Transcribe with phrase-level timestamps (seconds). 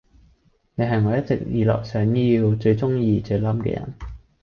[0.73, 3.93] 你係我一直以來想要，最鐘意，最冧嘅人